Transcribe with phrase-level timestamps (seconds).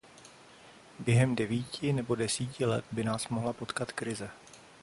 [0.99, 4.29] Během devíti nebo desíti let by nás mohla potkat krize.